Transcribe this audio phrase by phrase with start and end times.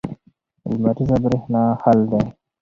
[0.69, 2.21] لمریزه برېښنا حل دی.